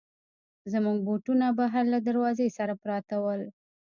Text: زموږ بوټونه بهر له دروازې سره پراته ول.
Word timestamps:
زموږ 0.71 0.97
بوټونه 1.07 1.47
بهر 1.59 1.83
له 1.93 1.99
دروازې 2.07 2.47
سره 2.57 2.73
پراته 2.83 3.15
ول. 3.23 3.41